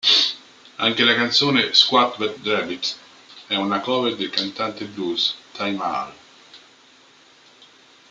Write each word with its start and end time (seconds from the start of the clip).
Anche 0.77 1.03
la 1.03 1.13
canzone 1.13 1.75
"Squat 1.75 2.17
That 2.17 2.39
Rabbit" 2.43 2.95
è 3.45 3.53
una 3.55 3.81
cover, 3.81 4.15
del 4.15 4.31
cantante 4.31 4.85
blues 4.85 5.35
Taj 5.51 5.75
Mahal. 5.75 6.11